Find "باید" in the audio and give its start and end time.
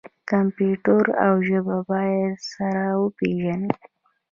1.89-2.33